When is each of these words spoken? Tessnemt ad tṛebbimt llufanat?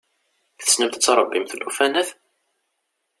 Tessnemt 0.61 0.97
ad 0.97 1.03
tṛebbimt 1.03 1.57
llufanat? 1.59 2.09